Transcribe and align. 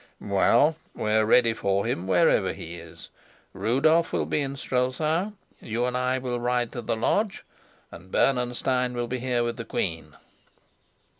Well, 0.19 0.77
we're 0.95 1.25
ready 1.25 1.53
for 1.53 1.85
him 1.85 2.07
wherever 2.07 2.53
he 2.53 2.73
is: 2.77 3.11
Rudolf 3.53 4.11
will 4.11 4.25
be 4.25 4.41
in 4.41 4.55
Strelsau, 4.55 5.33
you 5.59 5.85
and 5.85 5.95
I 5.95 6.17
will 6.17 6.39
ride 6.39 6.71
to 6.71 6.81
the 6.81 6.95
lodge, 6.95 7.43
and 7.91 8.11
Bernenstein 8.11 8.95
will 8.95 9.05
be 9.05 9.19
here 9.19 9.43
with 9.43 9.57
the 9.57 9.63
queen." 9.65 10.15